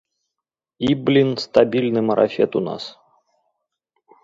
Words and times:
І, 0.87 0.93
блін, 1.09 1.29
стабільны 1.43 2.01
марафет 2.09 2.51
у 2.63 2.65
нас. 2.71 2.83